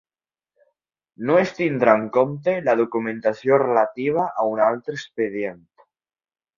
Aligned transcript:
No 1.29 1.35
es 1.41 1.51
tindrà 1.59 1.93
en 2.01 2.07
compte 2.17 2.57
la 2.71 2.77
documentació 2.81 3.63
relativa 3.67 4.29
a 4.45 4.51
un 4.57 4.67
altre 4.73 5.01
expedient. 5.01 5.67